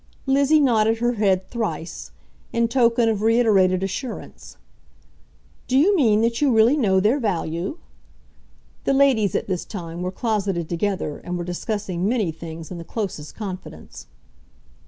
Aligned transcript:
Lizzie 0.25 0.59
nodded 0.59 0.97
her 0.97 1.11
head 1.13 1.47
thrice, 1.51 2.09
in 2.51 2.67
token 2.69 3.07
of 3.07 3.21
reiterated 3.21 3.83
assurance. 3.83 4.57
"Do 5.67 5.77
you 5.77 5.95
mean 5.95 6.21
that 6.21 6.41
you 6.41 6.51
really 6.51 6.75
know 6.75 6.99
their 6.99 7.19
value?" 7.19 7.77
The 8.85 8.93
ladies 8.95 9.35
at 9.35 9.45
this 9.45 9.63
time 9.63 10.01
were 10.01 10.11
closeted 10.11 10.67
together, 10.67 11.19
and 11.19 11.37
were 11.37 11.43
discussing 11.43 12.09
many 12.09 12.31
things 12.31 12.71
in 12.71 12.79
the 12.79 12.83
closest 12.83 13.35
confidence. 13.35 14.07